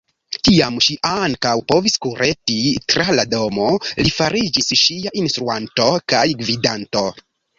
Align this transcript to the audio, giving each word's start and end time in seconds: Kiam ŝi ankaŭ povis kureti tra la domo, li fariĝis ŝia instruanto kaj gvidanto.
Kiam 0.47 0.77
ŝi 0.85 0.95
ankaŭ 1.09 1.51
povis 1.71 1.97
kureti 2.05 2.55
tra 2.93 3.05
la 3.19 3.27
domo, 3.35 3.67
li 4.01 4.15
fariĝis 4.17 4.71
ŝia 4.85 5.13
instruanto 5.25 5.89
kaj 6.15 6.25
gvidanto. 6.43 7.05